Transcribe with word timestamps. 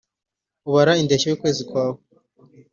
ubara 0.67 0.91
indeshyo 1.01 1.27
y’ukwezi 1.29 1.61
kwawe, 1.69 1.99